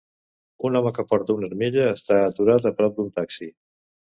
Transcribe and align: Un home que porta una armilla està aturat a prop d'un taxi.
Un 0.69 0.77
home 0.79 0.91
que 0.95 1.05
porta 1.11 1.35
una 1.41 1.49
armilla 1.49 1.83
està 1.99 2.19
aturat 2.31 2.67
a 2.71 2.73
prop 2.81 2.97
d'un 2.97 3.13
taxi. 3.21 3.53